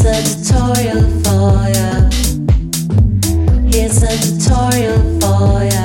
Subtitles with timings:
[0.00, 1.90] Here's a tutorial for ya.
[3.66, 5.77] Here's a tutorial for ya.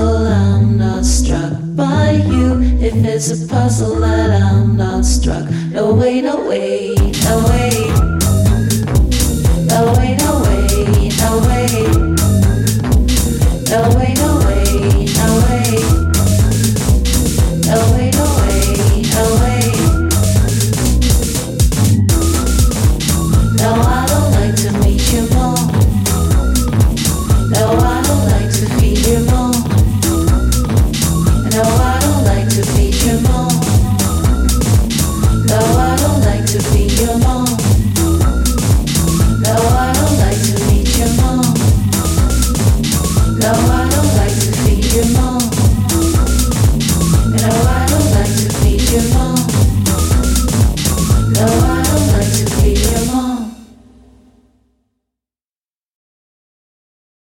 [0.00, 2.60] puzzle I'm not struck by you.
[2.80, 6.94] If it's a puzzle that I'm not struck, no way, no way,
[7.24, 7.79] no way.